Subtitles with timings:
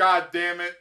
[0.00, 0.76] god damn it.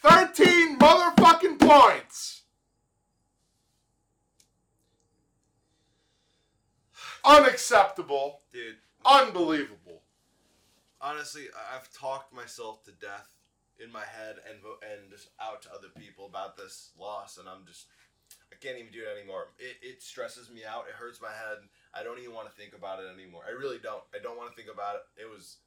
[0.00, 2.42] 13 motherfucking points.
[7.24, 8.42] Unacceptable.
[8.52, 10.02] Dude, Unbelievable.
[11.00, 13.34] honestly, I've talked myself to death
[13.84, 17.66] in my head and and just out to other people about this loss, and I'm
[17.66, 17.86] just
[18.52, 19.48] I can't even do it anymore.
[19.58, 20.84] It, it stresses me out.
[20.88, 21.58] It hurts my head.
[21.92, 23.42] I don't even want to think about it anymore.
[23.48, 24.02] I really don't.
[24.14, 25.02] I don't want to think about it.
[25.22, 25.58] It was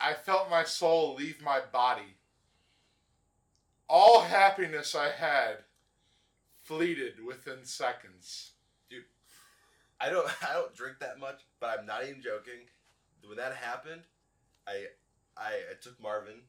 [0.00, 2.16] I felt my soul leave my body.
[3.88, 5.58] All happiness I had
[6.62, 8.52] fleeted within seconds.
[8.90, 9.04] Dude,
[10.00, 12.68] I don't I don't drink that much, but I'm not even joking.
[13.24, 14.02] When that happened,
[14.66, 14.86] I
[15.36, 16.40] I, I took Marvin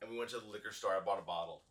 [0.00, 0.92] and we went to the liquor store.
[0.92, 1.62] I bought a bottle.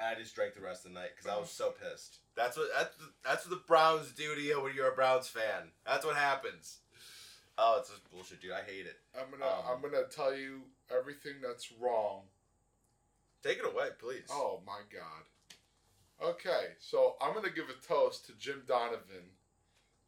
[0.00, 2.18] And I just drank the rest of the night because I was so pissed.
[2.36, 5.72] That's what that's that's what the Browns do to you when you're a Browns fan.
[5.84, 6.78] That's what happens.
[7.60, 8.52] Oh, it's just bullshit, dude.
[8.52, 9.00] I hate it.
[9.18, 12.22] I'm gonna Um, I'm gonna tell you everything that's wrong.
[13.42, 14.28] Take it away, please.
[14.30, 15.24] Oh my god.
[16.20, 19.36] Okay, so I'm gonna give a toast to Jim Donovan,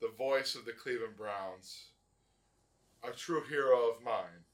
[0.01, 1.91] the voice of the Cleveland Browns,
[3.03, 4.45] a true hero of mine.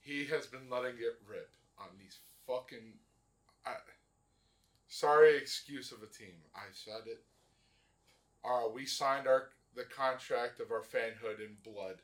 [0.00, 2.98] He has been letting it rip on these fucking.
[3.64, 3.76] I,
[4.88, 6.34] sorry, excuse of a team.
[6.54, 7.24] I said it.
[8.44, 11.96] Uh, we signed our the contract of our fanhood in blood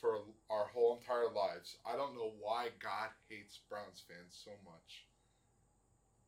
[0.00, 0.20] for
[0.50, 1.76] our whole entire lives.
[1.84, 5.06] I don't know why God hates Browns fans so much.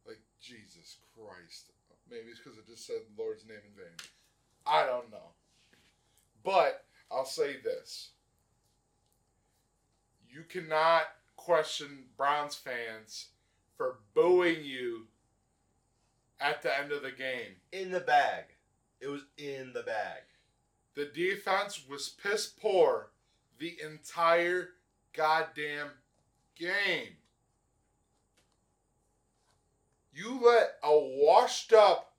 [0.06, 1.70] Like Jesus Christ.
[2.10, 3.96] Maybe it's because I just said the Lord's name in vain.
[4.66, 5.34] I don't know.
[6.44, 8.10] But I'll say this.
[10.28, 11.04] You cannot
[11.36, 13.28] question Browns fans
[13.76, 15.06] for booing you
[16.40, 17.56] at the end of the game.
[17.72, 18.44] In the bag.
[19.00, 20.22] It was in the bag.
[21.00, 23.08] The defense was piss poor
[23.58, 24.68] the entire
[25.14, 25.86] goddamn
[26.54, 27.16] game.
[30.12, 32.12] You let a washed up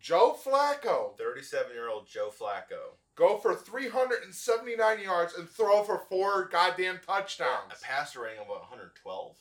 [0.00, 2.96] Joe Flacco 37 year old Joe Flacco.
[3.14, 7.72] go for 379 yards and throw for four goddamn touchdowns.
[7.72, 9.36] A passer rating of 112?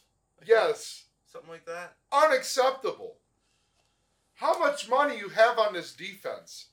[0.45, 1.95] Yes, Something like that.
[2.11, 3.15] unacceptable.
[4.35, 6.67] How much money you have on this defense?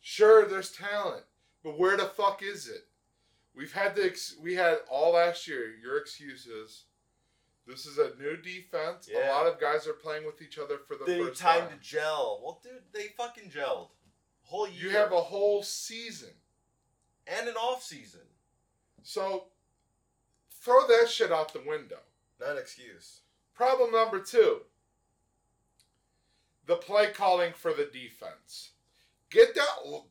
[0.00, 1.24] Sure, there's talent,
[1.66, 2.86] but where the fuck is it?
[3.56, 5.74] We've had the ex- we had all last year.
[5.82, 6.84] Your excuses.
[7.66, 9.08] This is a new defense.
[9.12, 11.70] A lot of guys are playing with each other for the They first time time.
[11.70, 12.40] to gel.
[12.40, 13.88] Well, dude, they fucking gelled.
[14.44, 14.84] Whole year.
[14.84, 16.30] You have a whole season,
[17.26, 18.20] and an off season.
[19.02, 19.46] so
[20.62, 21.98] throw that shit out the window.
[22.40, 23.22] Not an excuse.
[23.54, 24.60] Problem number two
[26.66, 28.70] the play calling for the defense.
[29.30, 30.02] Get that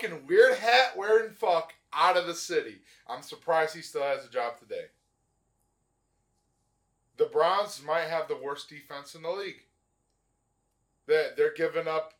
[0.00, 2.76] fucking weird hat wearing fuck out of the city.
[3.08, 4.86] I'm surprised he still has a job today.
[7.16, 9.62] The Browns might have the worst defense in the league.
[11.06, 12.14] They're, they're giving up.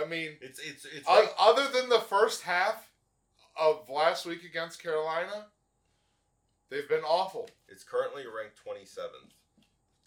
[0.00, 1.28] I mean, It's it's it's right.
[1.38, 2.88] other than the first half
[3.60, 5.46] of last week against Carolina,
[6.68, 7.50] they've been awful.
[7.68, 9.32] It's currently ranked 27th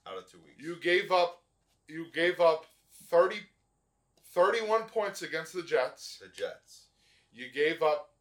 [0.08, 0.64] out of two weeks.
[0.64, 1.42] You gave up
[1.90, 2.66] you gave up
[3.10, 3.38] 30
[4.32, 6.20] 31 points against the Jets.
[6.22, 6.83] the Jets.
[7.34, 8.12] You gave up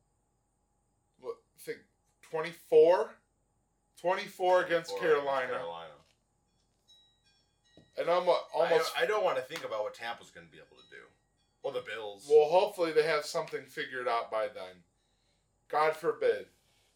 [1.20, 1.78] what I think
[2.30, 3.10] 24
[4.00, 5.46] 24 against Or Carolina.
[5.46, 5.88] Carolina.
[7.98, 10.52] And I'm uh, almost I, I don't want to think about what Tampa's going to
[10.52, 11.02] be able to do.
[11.62, 12.26] Or the Bills.
[12.28, 14.82] well hopefully they have something figured out by then.
[15.68, 16.46] God forbid.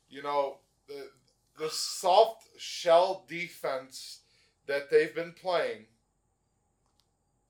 [0.08, 0.58] You know,
[0.88, 1.10] the
[1.58, 4.20] the soft shell defense
[4.66, 5.86] that they've been playing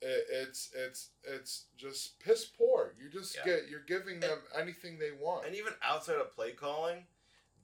[0.03, 2.86] it, it's it's it's just piss poor.
[2.99, 3.45] You just Yeah.
[3.45, 5.47] get you're giving them anything they want.
[5.47, 7.07] and even outside of play calling,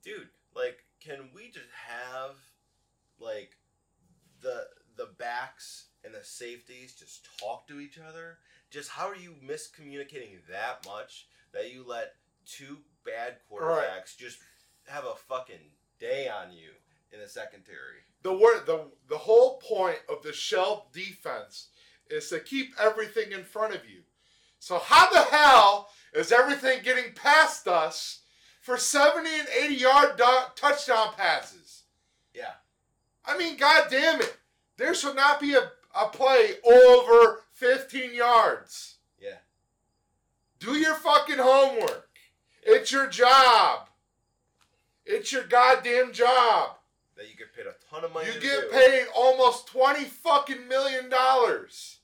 [0.01, 2.37] dude, like, can we just have
[3.19, 3.57] like
[4.41, 8.39] the the backs and the safeties just talk to each other?
[8.69, 12.15] Just how are you miscommunicating that much that you let
[12.45, 14.15] two bad quarterbacks Right.
[14.17, 14.39] just
[14.87, 16.71] have a fucking day on you
[17.11, 18.03] in the secondary?
[18.21, 21.67] the word the the whole point of the shell defense
[22.09, 24.03] is to keep everything in front of you.
[24.63, 28.21] So how the hell is everything getting past us
[28.61, 30.23] for 70 and 80 yard do-
[30.55, 31.83] touchdown passes?
[32.33, 32.53] Yeah.
[33.25, 34.37] I mean, god damn it.
[34.77, 38.99] There should not be a, a play over 15 yards.
[39.19, 39.39] Yeah.
[40.59, 42.07] Do your fucking homework.
[42.65, 43.89] It's your job.
[45.05, 46.77] It's your goddamn job.
[47.17, 48.27] that you get paid a ton of money.
[48.27, 48.77] You to get do.
[48.77, 51.97] paid almost twenty fucking million dollars,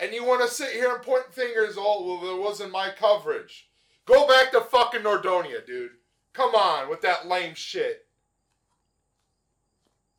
[0.00, 1.76] and you want to sit here and point fingers?
[1.78, 3.68] Oh, well, it wasn't my coverage.
[4.06, 5.92] Go back to fucking Nordonia, dude.
[6.32, 8.06] Come on with that lame shit.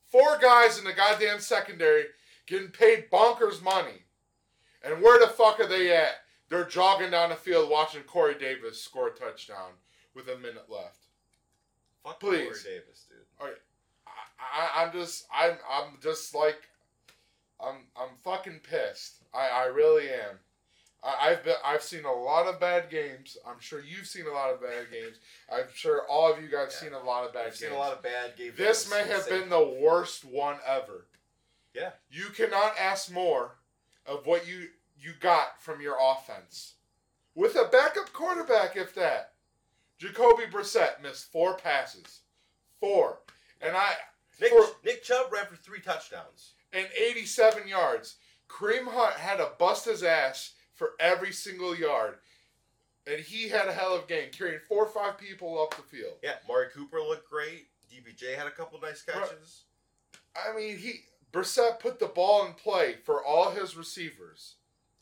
[0.06, 2.06] Four guys in the goddamn secondary
[2.46, 4.06] getting paid bonkers money,
[4.84, 6.18] and where the fuck are they at?
[6.50, 9.72] They're jogging down the field watching Corey Davis score a touchdown
[10.14, 11.08] with a minute left.
[12.04, 12.44] Fuck Please.
[12.44, 13.18] Corey Davis, dude.
[13.42, 13.54] I,
[14.38, 16.70] I, I'm just I'm I'm just like
[17.60, 19.23] I'm I'm fucking pissed.
[19.34, 20.40] I, I really am.
[21.04, 23.38] I, I've been I've seen a lot of bad games.
[23.48, 25.18] I'm sure you've seen a lot of bad games.
[25.52, 26.88] I'm sure all of you guys Yeah.
[26.90, 27.60] seen a lot of bad I've games.
[27.60, 28.58] seen a lot of bad games.
[28.58, 31.08] this may have been the worst one ever.
[31.74, 31.92] Yeah.
[32.12, 33.56] You cannot ask more
[34.06, 34.68] of what you
[35.00, 36.76] you got from your offense.
[37.36, 39.32] With a backup quarterback, if that.
[39.98, 42.22] Jacoby Brissett missed four passes.
[42.80, 43.20] Four.
[43.62, 43.94] And I
[44.42, 46.54] Nick, for- Nick Chubb ran for three touchdowns.
[46.74, 48.16] and 87 yards.
[48.54, 52.16] Kareem Hunt had to bust his ass for every single yard.
[53.06, 55.82] And he had a hell of a game, carrying four or five people up the
[55.82, 56.14] field.
[56.24, 57.68] Yeah, Mari Cooper looked great.
[57.92, 59.64] DPJ had a couple nice catches.
[60.36, 61.02] I mean, he
[61.34, 64.56] Brissett put the ball in play for all his receivers.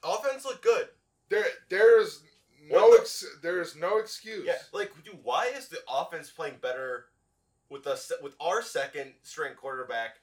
[0.04, 0.88] Offense looked good.
[1.30, 2.24] There, there is
[2.70, 4.46] no, the- ex, there is no excuse.
[4.46, 7.06] Yeah, like, dude, why is the offense playing better
[7.70, 10.16] with us with our second string quarterback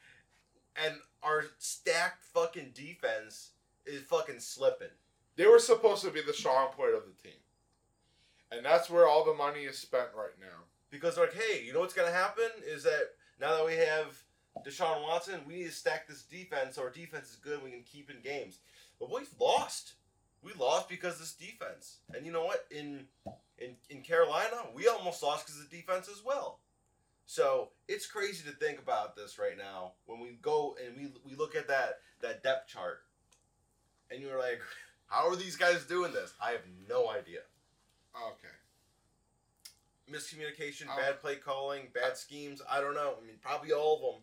[0.84, 3.50] and our stacked fucking defense
[3.86, 4.88] is fucking slipping?
[5.36, 7.38] They were supposed to be the strong point of the team,
[8.50, 10.64] and that's where all the money is spent right now.
[10.90, 13.10] Because like, hey, you know what's gonna happen is that
[13.40, 14.20] now that we have
[14.66, 17.70] Deshaun Watson, we need to stack this defense so our defense is good and we
[17.70, 18.58] can keep in games.
[18.98, 19.94] But we've lost.
[20.42, 21.98] We lost because of this defense.
[22.14, 22.66] And you know what?
[22.70, 23.06] In
[23.58, 26.60] in in Carolina, we almost lost because of the defense as well.
[27.30, 31.36] So it's crazy to think about this right now when we go and we we
[31.36, 33.00] look at that that depth chart,
[34.10, 34.60] and you're like,
[35.08, 36.32] how are these guys doing this?
[36.42, 37.40] I have no idea.
[38.16, 38.48] Okay.
[40.10, 42.62] miscommunication, Um, bad play calling, bad schemes.
[42.69, 43.16] I don't know.
[43.20, 44.22] I mean, probably all of them.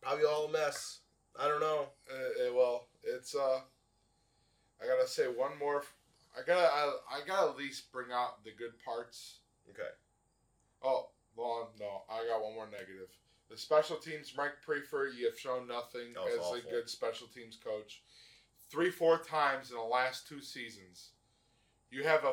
[0.00, 1.00] Probably all a mess.
[1.38, 1.88] I don't know.
[2.10, 3.60] Uh, uh, well, it's uh,
[4.82, 5.84] I gotta say one more.
[6.34, 9.40] I gotta I, I gotta at least bring out the good parts.
[9.68, 9.90] Okay.
[10.82, 13.08] Oh, well, no, I got one more negative.
[13.50, 18.02] The special teams, Mike Priefer, you have shown nothing as a good special teams coach.
[18.70, 21.10] Three, four times in the last two seasons,
[21.90, 22.32] you have a.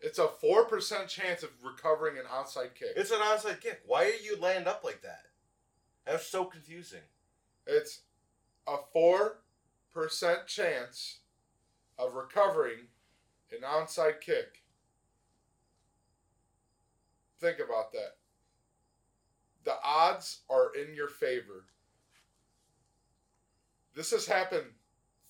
[0.00, 2.92] It's a four percent chance of recovering an onside kick.
[2.96, 3.82] It's an onside kick.
[3.86, 5.26] Why are you land up like that?
[6.06, 7.02] That's so confusing.
[7.66, 8.00] It's
[8.66, 9.40] a four
[9.92, 11.18] percent chance
[11.98, 12.86] of recovering
[13.50, 14.62] an onside kick.
[17.40, 18.16] Think about that.
[19.68, 21.66] The odds are in your favor.
[23.94, 24.64] This has happened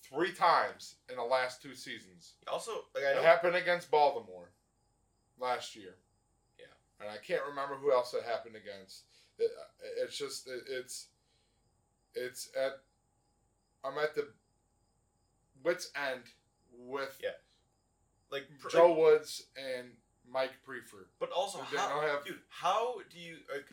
[0.01, 2.35] three times in the last two seasons.
[2.47, 4.51] Also, like I It happened against Baltimore
[5.41, 5.95] last year.
[6.57, 6.67] Yeah.
[7.01, 9.03] And I can't remember who else it happened against.
[9.39, 11.07] It, uh, it's just it, it's
[12.15, 12.79] it's at
[13.83, 14.29] I'm at the
[15.65, 16.21] wits end
[16.77, 17.31] with Yeah.
[18.31, 19.89] like Joe Woods and
[20.31, 21.07] Mike Priefer.
[21.19, 23.65] But also, how, don't have- dude, how do you like?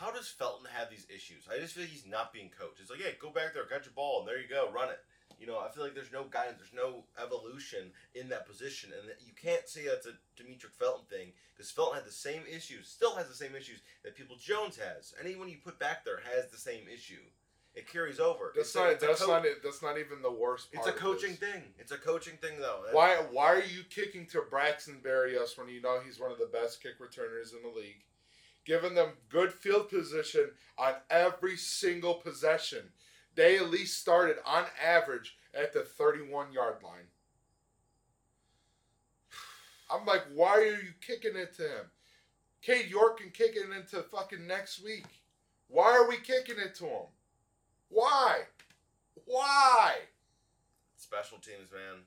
[0.00, 1.44] How does Felton have these issues?
[1.52, 2.80] I just feel like he's not being coached.
[2.80, 4.98] It's like, hey, go back there, catch a ball, and there you go, run it.
[5.38, 9.08] You know, I feel like there's no guidance, there's no evolution in that position, and
[9.08, 12.88] that you can't say that's a Demetric Felton thing because Felton had the same issues,
[12.88, 15.12] still has the same issues that Peoples-Jones has.
[15.22, 17.20] Anyone you put back there has the same issue.
[17.74, 18.52] It carries over.
[18.56, 19.44] That's It's not a that's co- not.
[19.62, 20.88] That's not even the worst part.
[20.88, 21.62] It's a coaching thing.
[21.78, 22.82] It's a coaching thing, though.
[22.84, 26.38] That- Why why are you kicking to Braxton Berrios when you know he's one of
[26.38, 28.02] the best kick returners in the league?
[28.64, 32.84] Giving them good field position on every single possession.
[33.34, 37.08] They at least started on average at the 31 yard line.
[39.90, 41.90] I'm like, why are you kicking it to him?
[42.62, 45.06] Cade York can kick it into fucking next week.
[45.68, 47.06] Why are we kicking it to him?
[47.88, 48.40] Why?
[49.24, 49.94] Why?
[51.00, 52.04] special teams, man.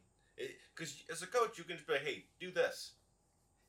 [0.76, 2.92] Because as a coach, you can just be "Hey, do this.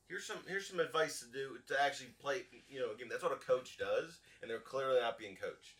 [0.07, 2.43] Here's some here's some advice to do to actually play.
[2.69, 3.07] You know, a game.
[3.09, 5.77] That's what a coach does, and they're clearly not being coached.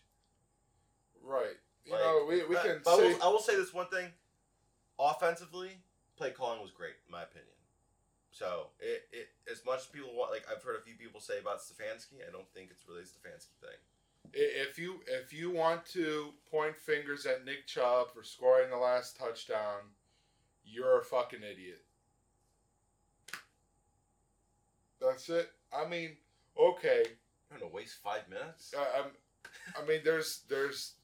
[1.22, 1.56] Right.
[1.84, 3.86] You Like, know, we, we But- can but I will, I will say this one
[3.86, 4.08] thing:
[4.98, 5.70] offensively,
[6.16, 7.50] play calling was great, in my opinion.
[8.32, 11.38] So it, it as much as people want, like I've heard a few people say
[11.38, 13.78] about Stefanski, I don't think it's really a Stefanski thing.
[14.34, 19.16] if you if you want to point fingers at Nick Chubb for scoring the last
[19.16, 19.80] touchdown,
[20.64, 21.80] you're a fucking idiot.
[25.06, 25.50] That's it.
[25.72, 26.16] I mean,
[26.60, 27.04] okay.
[27.50, 28.74] I'm gonna waste five minutes.
[28.76, 29.10] I, I'm
[29.80, 30.94] I mean, there's there's.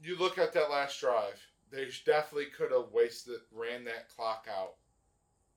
[0.00, 1.40] You look at that last drive.
[1.70, 4.74] They definitely could have wasted, ran that clock out.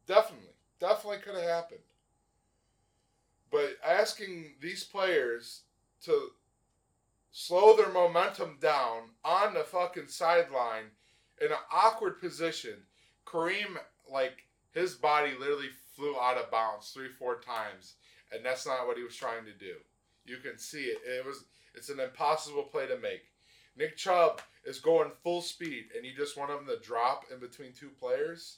[0.08, 1.82] Definitely, definitely could have happened.
[3.52, 5.62] But asking these players
[6.06, 6.30] to
[7.32, 10.86] slow their momentum down on the fucking sideline
[11.42, 12.76] in an awkward position,
[13.26, 13.78] Kareem
[14.12, 17.96] like his body literally flew out of bounds three, four times,
[18.32, 19.76] and that's not what he was trying to do.
[20.26, 20.98] You can see it.
[21.06, 23.22] It was it's an impossible play to make.
[23.78, 27.74] Nick Chubb is going full speed, and you just want him to drop in between
[27.74, 28.58] two players.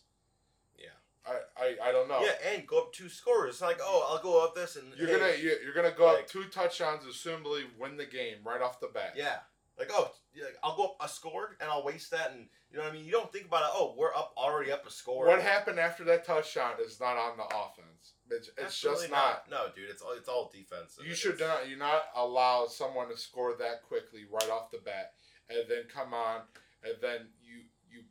[0.78, 0.90] Yeah.
[1.26, 2.22] I, I, I don't know.
[2.22, 3.56] Yeah, and go up two scores.
[3.56, 6.06] It's like, oh, I'll go up this and You're hey, gonna you- you're gonna go
[6.06, 9.14] Like- up two touchdowns, and assumably win the game right off the bat.
[9.18, 9.38] Yeah.
[9.78, 12.84] Like, oh, yeah, I'll go up a score and I'll waste that, and you know
[12.84, 13.06] what I mean.
[13.06, 13.70] You don't think about it.
[13.74, 15.28] Oh, we're up already up a score.
[15.28, 18.14] What happened after that touchdown is not on the offense.
[18.30, 19.44] It's, it's just not.
[19.50, 20.98] No, dude, it's all it's all defense.
[21.04, 21.70] You should not.
[21.70, 25.14] You not allow someone to score that quickly right off the bat,
[25.50, 26.42] and then come on,
[26.84, 28.04] and then you you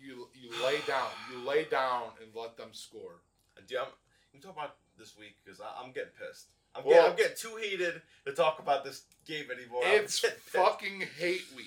[0.00, 1.08] you you lay down.
[1.32, 3.22] You lay down and let them score.
[3.66, 3.88] Dude, I'm,
[4.32, 6.48] you talk about this week because I'm getting pissed.
[6.74, 9.82] I'm, Well- getting, I'm getting too heated to talk about this game anymore.
[9.84, 11.66] It's fucking hate week.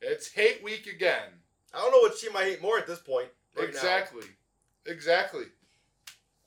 [0.00, 1.28] It's hate week again.
[1.74, 3.28] I don't know what team I hate more at this point.
[3.56, 3.68] right now.
[3.68, 4.26] exactly.
[4.86, 5.44] Exactly.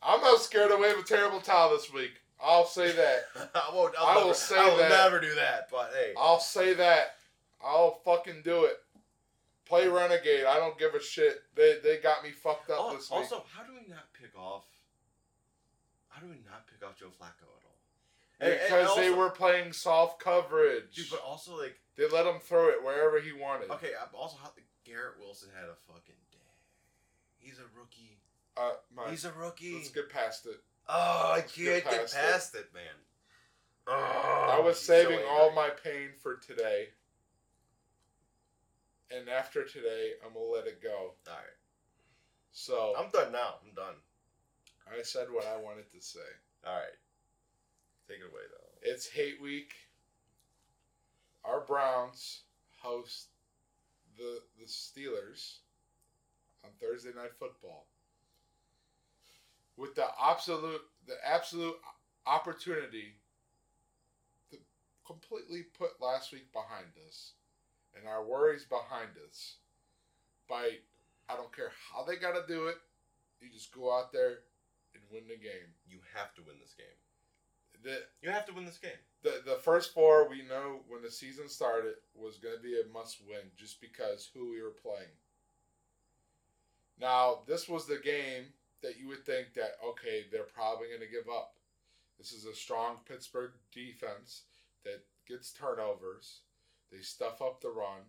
[0.03, 2.11] I'm not scared to wave a terrible towel this week.
[2.43, 3.23] I'll say that.
[3.55, 3.95] I won't.
[3.97, 4.89] I'll I will never, say I will that.
[4.89, 5.69] never do that.
[5.71, 7.15] But hey, I'll say that.
[7.63, 8.77] I'll fucking do it.
[9.65, 10.45] Play Renegade.
[10.45, 11.41] I don't give a shit.
[11.55, 13.19] They they got me fucked up this week.
[13.19, 14.65] also, how do we not pick off?
[16.09, 17.47] How do we not pick off Joe Flacco
[18.39, 18.51] at all?
[18.51, 20.95] And- and because they were playing soft coverage.
[20.95, 23.69] Dude, but also like, they let him throw it wherever he wanted.
[23.71, 24.51] okay, I'm also how
[24.83, 26.37] Garrett Wilson had a fucking day.
[27.39, 28.17] He's a rookie.
[28.57, 29.75] Uh, my, He's a rookie.
[29.75, 30.61] let's get past it.
[30.87, 32.59] Oh, I can't get get past past, it.
[32.59, 32.73] it.
[32.73, 32.83] man.
[33.87, 36.89] Oh, I was saving so all my pain for today.
[39.11, 41.13] And after today, I'm gonna let it go.
[41.27, 41.57] All right,
[42.51, 43.55] So I'm done now.
[43.67, 43.95] I'm done.
[44.91, 46.19] I said what I wanted to say.
[46.65, 46.97] All right,
[48.07, 48.89] take it away though.
[48.89, 49.73] It's hate week.
[51.43, 52.41] Our Browns
[52.81, 53.27] host
[54.17, 55.57] the the Steelers
[56.63, 57.87] on Thursday night football.
[59.77, 61.75] With the absolute the absolute
[62.25, 63.15] opportunity
[64.51, 64.57] to
[65.05, 67.33] completely put last week behind us
[67.95, 69.55] and our worries behind us
[70.49, 70.69] by
[71.29, 72.77] I don't care how they got to do it.
[73.41, 74.39] You just go out there
[74.93, 75.73] and win the game.
[75.87, 76.87] You have to win this game.
[77.85, 78.99] The You have to win this game.
[79.21, 82.91] the the first four we know when the season started was going to be a
[82.91, 85.13] must win just because who we were playing.
[86.99, 88.45] Now this was the game
[88.81, 91.53] that you would think that okay they're probably going to give up.
[92.17, 94.43] This is a strong Pittsburgh defense
[94.83, 96.41] that gets turnovers.
[96.91, 98.01] They stuff up the run.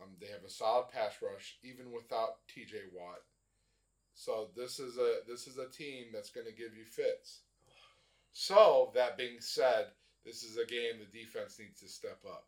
[0.00, 2.76] Um, they have a solid pass rush even without T.J.
[2.94, 3.22] Watt.
[4.14, 7.40] So this is a this is a team that's going to give you fits.
[8.32, 9.86] So that being said,
[10.24, 12.46] this is a game the defense needs to step up.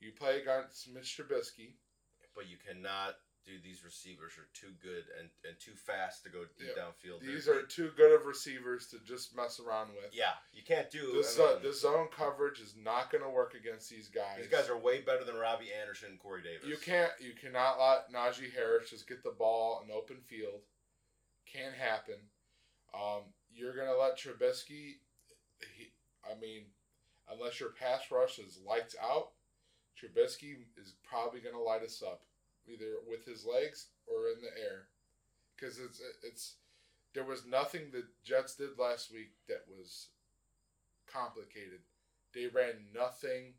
[0.00, 1.74] You play against Mitch Trubisky.
[2.34, 6.44] But you cannot do these receivers are too good and, and too fast to go
[6.58, 6.84] deep Yeah.
[6.84, 7.20] downfield.
[7.26, 10.14] These They're- too good of receivers to just mess around with.
[10.14, 11.12] yeah, you can't do.
[11.14, 14.36] This, I uh, this zone coverage is not going to work against these guys.
[14.38, 16.66] these guys are way better than Robbie Anderson and Corey Davis.
[16.68, 17.10] You can't.
[17.18, 20.60] You cannot let Najee Harris just get the ball in open field.
[21.46, 22.16] Can't happen.
[22.94, 24.98] Um, you're gonna let Trubisky.
[25.76, 25.92] He,
[26.24, 26.62] I mean,
[27.30, 29.30] unless your pass rush is lights out,
[30.00, 32.22] Trubisky is probably gonna light us up,
[32.66, 34.86] either with his legs or in the air,
[35.56, 36.54] because it's it's.
[37.12, 40.10] There was nothing the Jets did last week that was
[41.12, 41.80] complicated.
[42.32, 43.54] They ran nothing.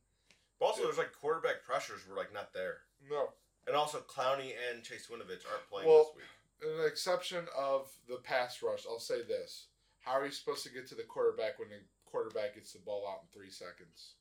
[0.60, 2.77] But also, there's like quarterback pressures were like not there,
[3.10, 3.29] No,
[3.67, 6.24] and also Clowney and Chase Winovich aren't playing Well, this
[6.63, 6.79] week.
[6.79, 9.65] an exception of the pass rush, I'll say this.
[10.01, 13.08] How are you supposed to get to the quarterback when the quarterback gets the ball
[13.08, 14.15] out in three seconds?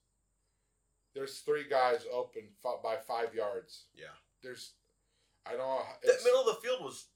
[1.15, 3.85] There's three guys open by five yards.
[3.95, 4.75] Yeah, There's,
[5.45, 5.83] I don't know.
[6.05, 7.07] that middle of the field was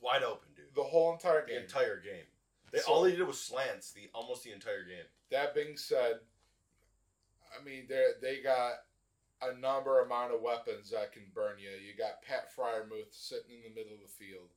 [0.00, 0.74] wide open, dude.
[0.74, 1.62] the whole entire The game.
[1.62, 2.24] entire game.
[2.72, 5.04] They, So- all they did was slants the almost the entire game.
[5.30, 6.20] That being said,
[7.58, 8.74] I mean they they got
[9.42, 11.70] a number amount of weapons that can burn you.
[11.70, 14.48] You got Pat Freiermuth sitting in the middle of the field.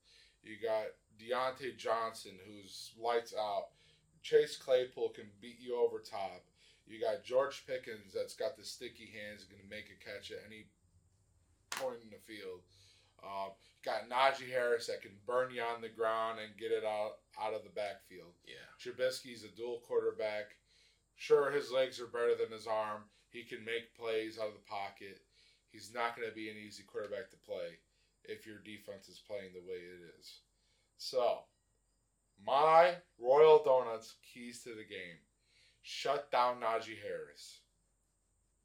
[0.44, 0.88] You got
[1.20, 3.68] Diontae Johnson who's lights out.
[4.22, 6.46] Chase Claypool can beat you over top.
[6.88, 10.44] You got George Pickens that's got the sticky hands, going to make a catch at
[10.48, 10.68] any
[11.72, 12.62] point in the field.
[13.24, 16.84] Um, you got Najee Harris that can burn you on the ground and get it
[16.84, 18.36] out out of the backfield.
[18.44, 18.68] Yeah.
[18.80, 20.56] Trubisky's a dual quarterback.
[21.16, 23.04] Sure, his legs are better than his arm.
[23.30, 25.22] He can make plays out of the pocket.
[25.72, 27.80] He's not going to be an easy quarterback to play
[28.26, 30.42] if your defense is playing the way it is.
[31.04, 31.40] So,
[32.48, 35.20] my Royal Donuts keys to the game
[35.82, 37.60] shut down Najee Harris.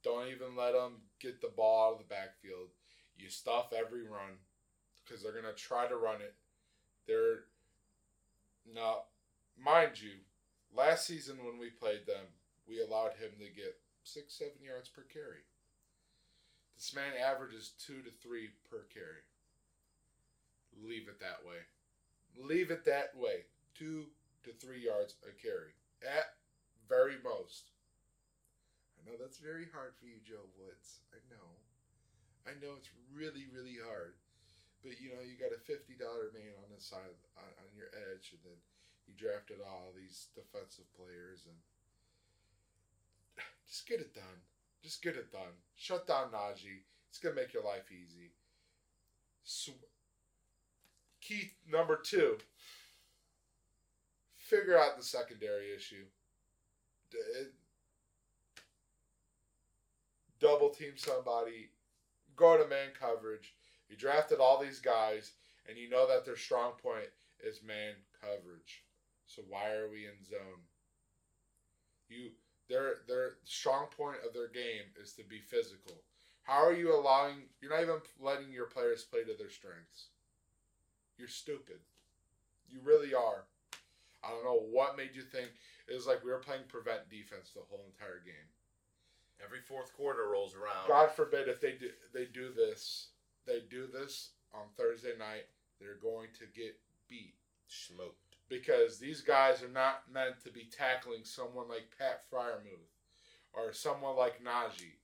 [0.05, 2.69] Don't even let him get the ball out of the backfield.
[3.17, 4.39] You stuff every run
[5.03, 6.37] because they're to try to run it.
[7.09, 7.41] They're
[8.73, 9.07] now,
[9.61, 10.13] mind you,
[10.73, 12.25] last season when we played them,
[12.69, 15.43] we allowed him to get six, seven yards per carry.
[16.77, 19.27] This man averages two to three per carry.
[20.81, 21.67] Leave it that way.
[22.37, 23.47] Leave it that way.
[23.75, 24.07] Two
[24.45, 25.73] to three yards a carry.
[26.03, 26.35] At
[26.89, 27.71] very most.
[28.99, 31.01] I know that's very hard for you, Joe Woods.
[31.15, 31.49] I know.
[32.47, 34.17] I know it's really, really hard.
[34.83, 37.91] But you know, you got a fifty dollar man on the side on, on your
[37.93, 38.59] edge, and then
[39.07, 41.59] you drafted all these defensive players, and
[43.69, 44.41] just get it done.
[44.83, 45.59] Just get it done.
[45.75, 46.87] Shut down Najee.
[47.11, 48.31] It's gonna make your life easy.
[51.29, 52.39] Key number two.
[54.39, 56.05] Figure out the secondary issue.
[57.11, 57.45] D- eh,
[60.41, 61.71] double team somebody.
[62.35, 63.55] Go to man coverage.
[63.89, 65.33] You drafted all these guys,
[65.69, 67.09] and you know that their strong point
[67.41, 68.85] is man coverage.
[69.27, 70.63] So why are we in zone?
[72.09, 72.31] You
[72.71, 75.95] their their strong point of their game is to be physical.
[76.43, 77.43] How are you allowing?
[77.61, 80.09] You're not even letting your players play to their strengths.
[81.19, 81.79] You're stupid.
[82.69, 83.45] You really are.
[84.25, 85.49] I don't know what made you think
[85.89, 88.49] it was like we were playing prevent defense the whole entire game.
[89.45, 90.89] Every fourth quarter rolls around.
[90.89, 93.09] God forbid if they do they do this,
[93.47, 95.47] they do this on Thursday night,
[95.81, 96.77] they're going to get
[97.09, 97.35] beat
[97.69, 98.37] Smoked.
[98.49, 102.97] because these guys are not meant to be tackling someone like Pat Freiermuth
[103.53, 104.99] or someone like Najee.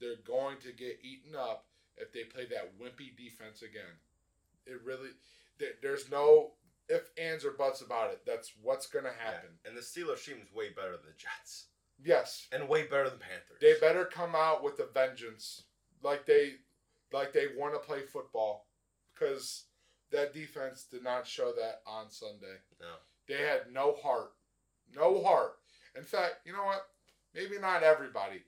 [0.00, 3.98] They're going to get eaten up if they play that wimpy defense again.
[4.66, 5.10] It really,
[5.82, 6.52] there's no
[6.88, 8.20] if, ands, or buts about it.
[8.26, 9.48] That's what's going to happen.
[9.64, 9.68] Yeah.
[9.70, 11.68] And the Steelers team is way better than the Jets.
[12.04, 13.58] Yes, And way better than Panthers.
[13.60, 15.62] they better come out with a vengeance,
[16.02, 16.54] like they,
[17.12, 18.66] like they want to play football,
[19.14, 19.64] because
[20.10, 22.56] that defense did not show that on Sunday.
[22.80, 22.86] No.
[23.28, 24.32] They had no heart.
[24.94, 25.54] No heart.
[25.96, 26.84] In fact, you know what?
[27.34, 28.42] Maybe not everybody.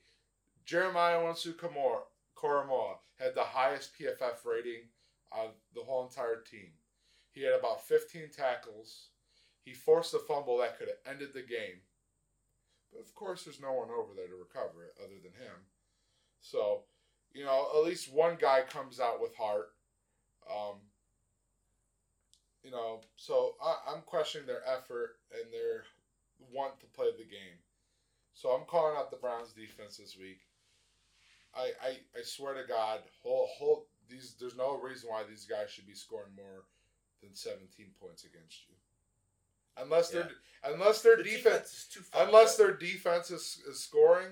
[0.65, 4.83] Jeremiah Owusu-Koramoah had the highest PFF rating
[5.33, 6.71] of the whole entire team.
[7.37, 9.11] He had about 15 tackles.
[9.63, 11.85] He forced a fumble that could have ended the game.
[12.91, 15.69] But of course, there's no one over there to recover it other than him.
[16.41, 16.85] So,
[17.35, 19.73] you know, at least one guy comes out with heart.
[20.51, 20.77] Um,
[22.63, 25.85] you know, so I, I'm questioning their effort and their
[26.51, 27.61] want to play the game.
[28.33, 30.41] So I'm calling out the Browns defense this week.
[31.55, 35.69] I I, I swear to God, whole whole these there's no reason why these guys
[35.71, 36.65] should be scoring more
[37.23, 38.75] than 17 points against you.
[39.79, 40.31] Unless they're
[40.65, 44.29] unless their The defense, is too fucking unless their defense is, is scoring,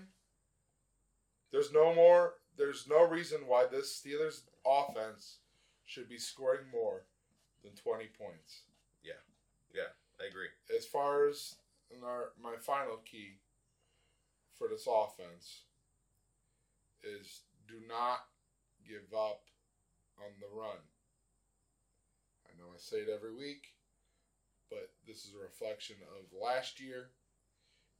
[1.53, 5.39] there's no more there's no reason why this Steelers offense
[5.85, 7.03] should be scoring more
[7.63, 8.63] than 20 points.
[9.03, 9.21] Yeah.
[9.75, 10.49] Yeah, I agree.
[10.75, 11.57] as far as
[12.05, 13.39] our, my final key
[14.57, 15.63] for this offense
[17.03, 18.25] is do not
[18.87, 19.43] give up
[20.19, 20.79] on the run.
[22.75, 23.75] I say it every week,
[24.69, 27.11] but this is a reflection of last year.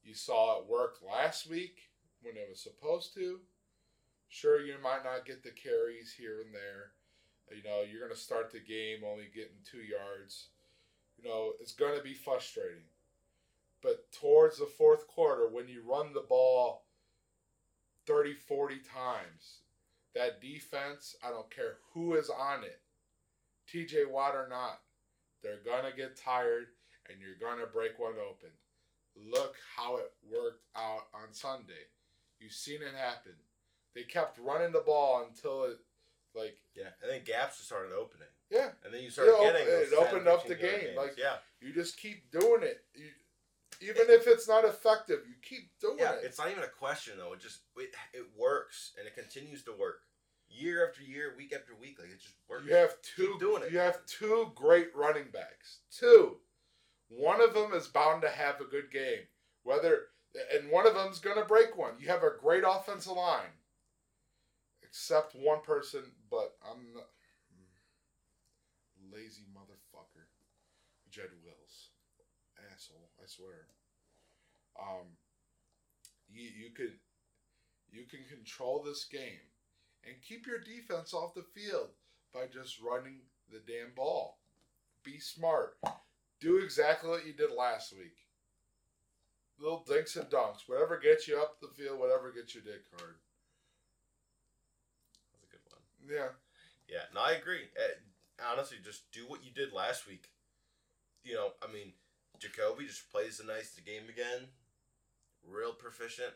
[0.03, 1.89] You saw it work last week
[2.21, 3.39] when it was supposed to.
[4.27, 6.91] Sure, you might not get the carries here and there.
[7.55, 10.47] You know, you're going to start the game only getting two yards
[11.17, 12.83] you know, it's going to be frustrating.
[13.81, 16.85] But towards the fourth quarter, when you run the ball
[18.07, 19.59] 30, 40 times,
[20.13, 22.81] that defense, I don't care who is on it,
[23.71, 24.79] TJ Watt or not,
[25.43, 26.67] they're going to get tired
[27.09, 28.49] and you're going to break one open.
[29.31, 31.87] Look how it worked out on Sunday.
[32.39, 33.33] You've seen it happen.
[33.93, 35.77] They kept running the ball until it,
[36.35, 39.67] like, Yeah, and then gaps just started opening, yeah, and then you started getting.
[39.67, 40.97] it opened up the game, games.
[40.97, 42.83] like- yeah, You just keep doing it.
[42.93, 43.05] You,
[43.81, 46.01] even if it's not effective, you keep doing it.
[46.01, 46.11] yeah.
[46.15, 46.25] it.
[46.25, 47.31] It's not even a question though.
[47.33, 50.01] It just it, it works, and it continues to work
[50.49, 51.97] year after year, week after week.
[51.99, 52.65] Like it just works.
[52.67, 53.37] You have two.
[53.39, 53.71] Doing it.
[53.71, 55.79] You have two great running backs.
[55.91, 56.37] Two.
[57.09, 59.27] One of them is bound to have a good game.
[59.63, 60.07] Whether
[60.53, 61.93] and one of them's going to break one.
[61.99, 63.55] You have a great offensive line,
[64.83, 66.03] except one person.
[66.29, 67.05] But I'm not,
[69.11, 70.27] lazy motherfucker,
[71.09, 71.89] Jed Wills,
[72.73, 73.09] asshole.
[73.23, 73.67] I swear.
[74.77, 75.15] Um,
[76.75, 76.91] can
[77.91, 79.54] you can control this game
[80.05, 81.89] and keep your defense off the field
[82.33, 84.39] by just running the damn ball.
[85.03, 85.77] Be smart.
[86.39, 88.17] Do exactly what you did last week.
[89.59, 90.67] Little dinks and dunks.
[90.67, 93.15] Whatever gets you up the field, whatever gets your dick hard.
[95.31, 95.81] That's a good one.
[96.17, 96.29] Yeah.
[96.89, 97.69] Yeah, no, I agree.
[97.77, 100.29] Uh, honestly, just do what you did last week.
[101.23, 101.93] You know, I mean,
[102.39, 104.49] Jacoby just plays the nice game again.
[105.47, 106.33] Real proficient.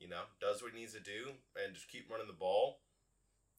[0.00, 1.30] You know, does what he needs to do
[1.62, 2.80] and just keep running the ball.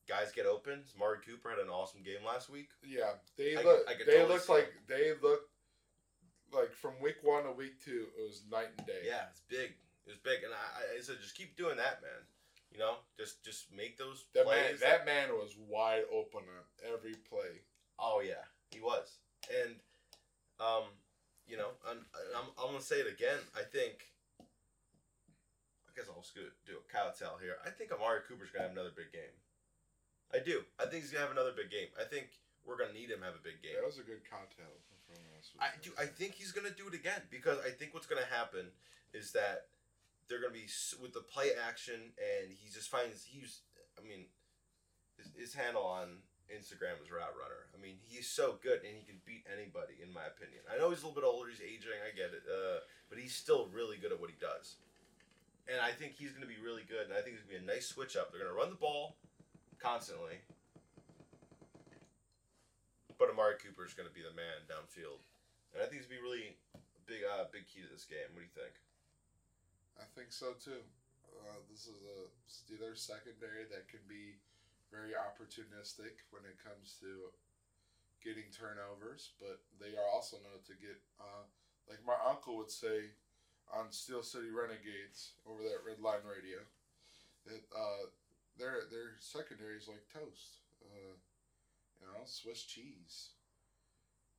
[0.08, 0.84] Guys get open.
[1.00, 2.70] Mari Cooper had an awesome game last week.
[2.86, 3.16] Yeah.
[3.38, 5.50] They I look I they totally looked like they looked
[6.54, 9.02] like from week one to week two, it was night and day.
[9.08, 9.72] Yeah, it's big.
[10.06, 12.22] It was big, and I, I said just keep doing that, man.
[12.72, 14.80] You know, just just make those That man, plays.
[14.82, 17.64] that man was wide open on every play.
[17.98, 19.18] Oh yeah, he was,
[19.64, 19.76] and
[20.60, 20.84] um,
[21.48, 22.00] you know, I'm,
[22.36, 23.40] I'm, I'm gonna say it again.
[23.56, 23.94] I think.
[25.94, 26.34] I guess I'll just
[26.66, 27.62] do a cowtail here.
[27.62, 29.38] I think Amari Cooper's gonna have another big game.
[30.34, 30.66] I do.
[30.82, 31.94] I think he's gonna have another big game.
[31.94, 32.34] I think
[32.66, 33.78] we're gonna need him to have a big game.
[33.78, 35.62] That was a good cocktail from last week.
[35.62, 35.94] I do.
[35.94, 38.74] I think he's gonna do it again because I think what's gonna happen
[39.14, 39.70] is that
[40.26, 40.66] they're gonna be
[40.98, 43.62] with the play action, and he just finds he's.
[43.94, 44.26] I mean,
[45.22, 47.70] his, his handle on Instagram is route runner.
[47.70, 50.66] I mean, he's so good, and he can beat anybody, in my opinion.
[50.66, 53.38] I know he's a little bit older, he's aging, I get it, uh, but he's
[53.38, 54.82] still really good at what he does.
[55.68, 57.68] And I think he's gonna be really good, and I think it's gonna be a
[57.68, 58.32] nice switch up.
[58.32, 59.16] They're gonna run the ball
[59.80, 60.40] constantly.
[63.20, 65.24] But Amari Cooper is going to be the man downfield,
[65.72, 66.60] and I think it's going to be really
[67.08, 68.28] big, uh, big key to this game.
[68.36, 68.76] What do you think?
[69.96, 70.84] I think so too.
[71.32, 74.40] Uh, this is a Steelers secondary that can be
[74.92, 77.32] very opportunistic when it comes to
[78.20, 81.48] getting turnovers, but they are also known to get, uh,
[81.88, 83.16] like my uncle would say
[83.72, 86.60] on Steel City Renegades over that Red Line Radio,
[87.46, 88.10] that uh,
[88.58, 90.60] their their secondary is like toast.
[90.84, 91.16] Uh,
[92.02, 93.32] you know, Swiss cheese.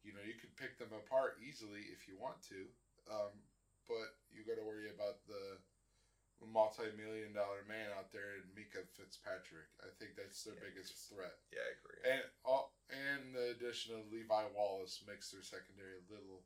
[0.05, 2.69] You know, you could pick them apart easily if you want to.
[3.09, 3.33] Um,
[3.89, 5.61] but you got to worry about the
[6.45, 9.69] multi-million dollar man out there in Minkah Fitzpatrick.
[9.81, 11.41] I think that's their Yeah, biggest threat.
[11.49, 12.01] Yeah, I agree.
[12.05, 16.45] And all, and the addition of Levi Wallace makes their secondary a little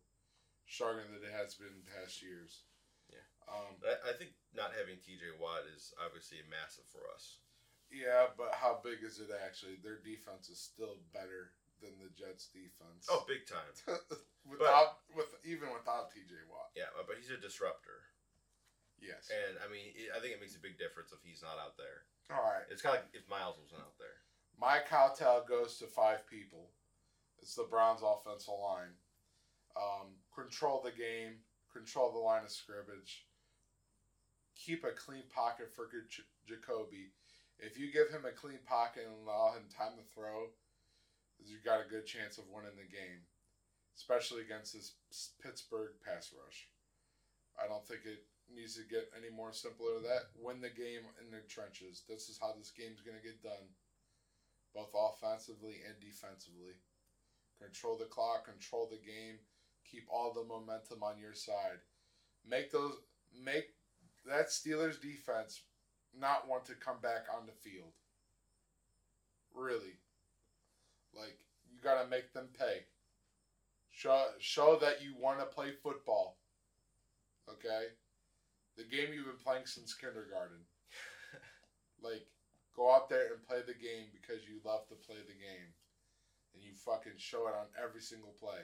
[0.69, 2.69] stronger than it has been in past years.
[3.11, 3.25] Yeah.
[3.49, 5.41] Um, I, I think not having T.J.
[5.41, 7.41] Watt is obviously massive for us.
[7.89, 9.81] yeah, but how big is it actually?
[9.81, 13.09] Their defense is still better than the Jets' defense.
[13.09, 13.71] Oh, big time.
[14.45, 16.75] without with even without TJ Watt.
[16.77, 18.05] Yeah, but he's a disruptor,
[19.01, 19.31] Yes.
[19.31, 21.79] and I mean, it, I think it makes a big difference if he's not out
[21.79, 22.05] there.
[22.35, 22.67] All right.
[22.69, 24.21] It's kind of like if Myles wasn't out there.
[24.59, 26.75] My cowtail goes to five people.
[27.41, 28.99] It's the Browns' offensive line.
[29.79, 33.27] Um, control the game, control the line of scrimmage,
[34.55, 37.11] keep a clean pocket for J- Jacoby.
[37.59, 40.51] If you give him a clean pocket and allow him time to throw,
[41.39, 43.27] you got a good chance of winning the game,
[43.97, 44.95] especially against this
[45.43, 46.67] Pittsburgh pass rush.
[47.59, 50.31] I don't think it needs to get any more simpler than that.
[50.39, 52.03] Win the game in the trenches.
[52.09, 53.75] This is how this game's going to get done
[54.75, 56.79] both offensively and defensively.
[57.59, 59.43] Control the clock, control the game,
[59.91, 61.81] keep all the momentum on your side.
[62.49, 62.95] Make those
[63.45, 63.75] make
[64.27, 65.63] that Steelers defense
[66.19, 67.93] not want to come back on the field.
[69.55, 69.99] Really.
[71.15, 71.39] Like
[71.71, 72.87] you got to make them pay.
[73.91, 76.39] Show show that you want to play football.
[77.49, 77.87] Okay?
[78.77, 80.59] The game you've been playing since kindergarten.
[82.01, 82.29] Like
[82.79, 85.75] Go out there and play the game because you love to play the game.
[86.55, 88.63] And you fucking show it on every single play.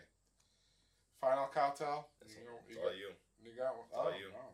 [1.24, 1.48] Final
[2.68, 3.08] You, know, all you.
[3.42, 3.88] you got one?
[3.96, 4.28] all Oh, you.
[4.28, 4.44] no.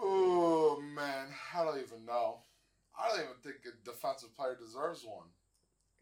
[0.00, 1.26] Oh, man.
[1.54, 2.38] I don't even know.
[2.98, 5.28] I don't even think a defensive player deserves one.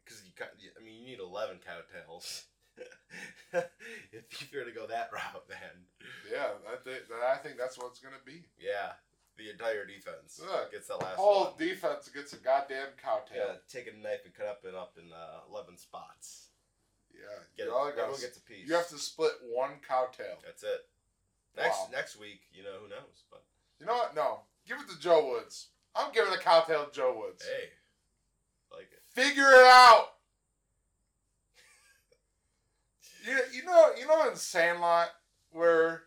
[0.05, 2.43] Because you, got- I mean, you need eleven cowtails.
[3.53, 5.83] if you're gonna go that route, then
[6.31, 8.45] Yeah, I think, I think that's what it's going to be.
[8.57, 8.93] yeah,
[9.37, 11.53] the entire defense Look, gets that last Whole one.
[11.59, 13.35] defense gets a goddamn cowtail.
[13.37, 16.40] Yeah, take a knife and cut up it up in uh, eleven spots.
[17.13, 17.43] Yeah.
[17.57, 17.75] Get you, it.
[17.75, 18.67] all Everyone gets a piece.
[18.67, 20.37] you have to split one cowtail.
[20.45, 20.87] That's it.
[21.57, 21.89] Next Wow.
[21.91, 23.43] next week, you know who knows, but
[23.79, 24.15] You know what?
[24.15, 24.41] No.
[24.67, 25.67] Give it to Joe Woods.
[25.95, 27.43] I'm giving the cowtail to Joe Woods.
[27.45, 27.69] hey,
[28.71, 29.01] like it.
[29.09, 30.13] Figure it out.
[33.27, 35.09] you, you know you know in Sandlot
[35.51, 36.03] where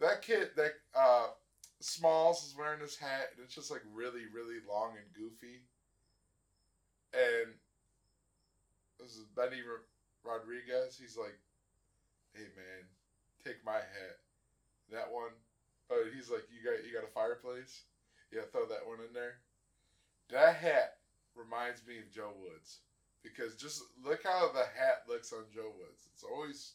[0.00, 1.28] that kid that uh
[1.80, 5.62] Smalls is wearing his hat and it's just like really really long and goofy.
[7.14, 7.52] And
[9.00, 9.60] this is Benny
[10.24, 10.96] Rodriguez.
[10.98, 11.38] He's like,
[12.34, 12.82] "Hey man,
[13.44, 14.18] take my hat."
[14.90, 15.32] That one.
[15.90, 17.82] Oh, he's like, "You got you got a fireplace?
[18.30, 19.40] Yeah, throw that one in there."
[20.30, 20.98] That hat
[21.34, 22.80] reminds me of Joe Woods
[23.22, 26.08] because just look how the hat looks on Joe Woods.
[26.12, 26.72] It's always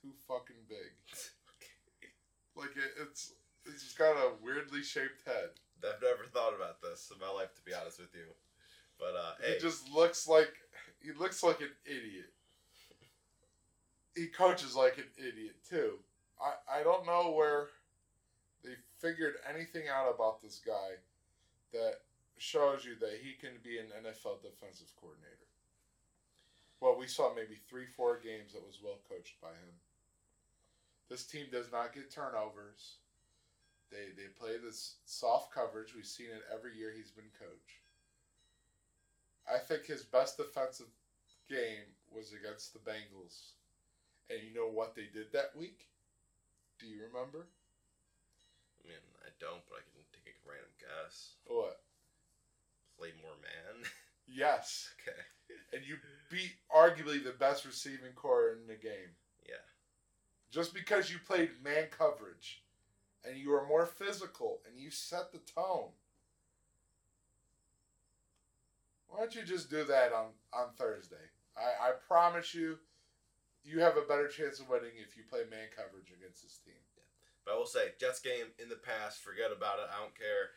[0.00, 0.92] too fucking big.
[2.54, 3.32] Like it, it's
[3.64, 5.56] it's just got a weirdly shaped head.
[5.82, 8.28] I've never thought about this in my life, to be honest with you.
[8.98, 10.52] But uh, hey, He just looks like
[11.00, 12.30] he looks like an idiot.
[14.14, 15.98] He coaches like an idiot too.
[16.40, 17.68] I I don't know where
[18.64, 21.00] they figured anything out about this guy
[21.72, 22.00] that
[22.38, 25.48] shows you that he can be an NFL defensive coordinator.
[26.80, 29.74] Well, we saw maybe three, four games that was well coached by him.
[31.08, 32.96] This team does not get turnovers.
[33.90, 35.94] They they play this soft coverage.
[35.94, 37.78] We've seen it every year he's been coach.
[39.46, 40.90] I think his best defensive
[41.48, 43.52] game was against the Bengals.
[44.32, 45.88] And you know what they did that week?
[46.80, 47.44] Do you remember?
[48.80, 51.36] I mean, I don't, but I can take a random guess.
[51.46, 51.80] What?
[52.98, 53.84] Play more man.
[54.34, 54.88] Yes.
[55.02, 55.18] okay.
[55.76, 55.96] And you
[56.30, 59.18] beat arguably the best receiving corps in the game.
[59.46, 59.56] Yeah.
[60.50, 62.62] Just because you played man coverage
[63.28, 65.90] and you were more physical and you set the tone.
[69.08, 71.16] Why don't you just do that on, on Thursday?
[71.56, 72.78] I, I promise you,
[73.64, 76.78] you have a better chance of winning if you play man coverage against this team.
[77.44, 79.22] But I will say, Jets game in the past.
[79.22, 79.90] Forget about it.
[79.90, 80.54] I don't care.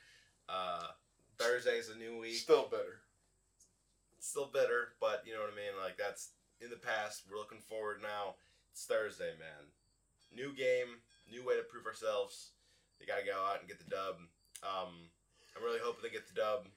[0.47, 0.93] Uh,
[1.37, 2.35] Thursday's a new week.
[2.35, 3.01] Still better.
[4.19, 5.73] Still better, but you know what I mean.
[5.81, 7.23] Like that's in the past.
[7.29, 8.35] We're looking forward now.
[8.71, 9.69] It's Thursday, man.
[10.33, 12.51] New game, new way to prove ourselves.
[12.99, 14.17] They gotta go out and get the dub.
[14.63, 15.09] Um,
[15.55, 16.67] I'm really hoping they get the dub.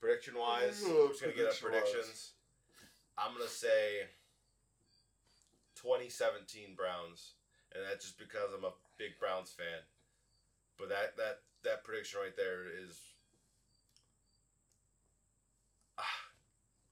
[0.00, 2.32] Prediction wise, we're just gonna get up predictions.
[3.16, 4.10] I'm gonna say
[5.84, 7.36] 2017 Browns,
[7.76, 9.84] and that's just because I'm a big Browns fan.
[10.80, 12.96] But that that that prediction right there is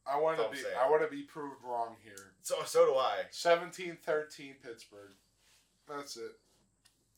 [0.06, 0.76] I want to be say it.
[0.76, 2.36] I want to be proved wrong here.
[2.42, 3.24] so so do I.
[3.32, 3.96] 17-13
[4.62, 5.16] Pittsburgh.
[5.88, 6.36] That's it.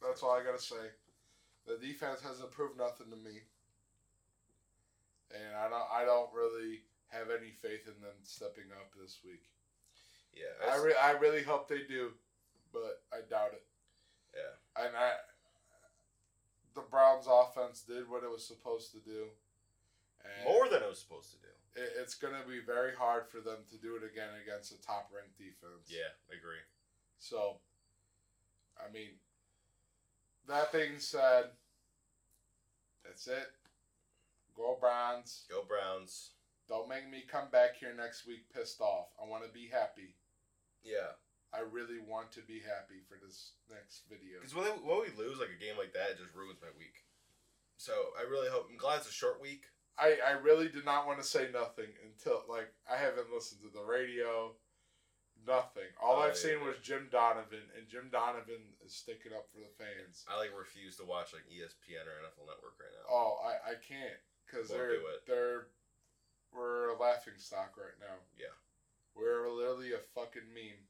[0.00, 0.94] That's all I got to say.
[1.66, 3.40] The defense hasn't proved nothing to me.
[5.32, 9.42] And I don't I don't really have any faith in them stepping up this week.
[10.36, 12.10] Yeah, I, re- I really hope they do,
[12.72, 13.62] but I doubt it.
[14.34, 14.84] yeah.
[14.84, 15.12] And I
[16.74, 19.26] the Browns offense did what it was supposed to do.
[20.24, 21.80] And More than it was supposed to do.
[21.82, 24.80] it, it's going to be very hard for them to do it again against a
[24.82, 25.86] top ranked defense.
[25.86, 26.58] Yeah, I agree.
[27.18, 27.58] So,
[28.76, 29.10] I mean,
[30.48, 31.50] that being said,
[33.04, 33.52] that's it.
[34.56, 35.44] Go Browns.
[35.50, 36.30] Go Browns.
[36.68, 39.08] Don't make me come back here next week pissed off.
[39.22, 40.16] I want to be happy.
[40.84, 41.16] Yeah,
[41.52, 44.38] I really want to be happy for this next video.
[44.40, 47.04] because when, when we lose like a game like that, it just ruins my week.
[47.76, 48.68] So I really hope.
[48.70, 49.66] I'm glad it's a short week.
[49.98, 53.70] I, I really did not want to say nothing until, like, I haven't listened to
[53.70, 54.58] the radio.
[55.46, 55.86] Nothing.
[56.02, 59.70] All Oh, I've seen was Jim Donovan, and Jim Donovan is sticking up for the
[59.76, 60.24] fans.
[60.26, 63.06] I like refuse to watch like ESPN or NFL Network right now.
[63.12, 65.66] Oh, I, I can't because they're they're
[66.54, 68.16] we're a laughing stock right now.
[68.38, 68.54] Yeah.
[69.14, 70.82] We're literally a fucking meme.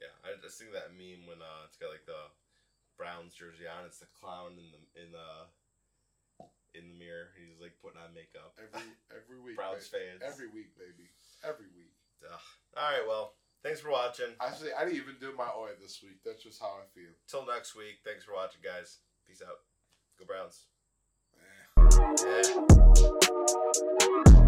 [0.00, 2.32] Yeah, I just think that meme when uh, it's got like the
[2.96, 3.84] Browns jersey on.
[3.84, 5.28] It's the clown in the in the
[6.76, 7.32] in the mirror.
[7.36, 9.56] He's like putting on makeup every every week.
[9.56, 11.08] Browns fans every week, baby,
[11.44, 11.92] every week.
[12.24, 12.40] Ugh.
[12.76, 14.32] All right, well, thanks for watching.
[14.40, 16.20] Actually, I didn't even do my oi this week.
[16.24, 17.12] That's just how I feel.
[17.28, 19.00] Till next week, thanks for watching, guys.
[19.28, 19.60] Peace out.
[20.16, 20.68] Go Browns.
[24.36, 24.42] Yeah.